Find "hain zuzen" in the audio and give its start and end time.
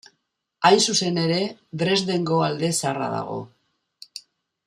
0.69-1.19